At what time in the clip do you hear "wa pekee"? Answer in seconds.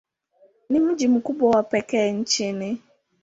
1.55-2.11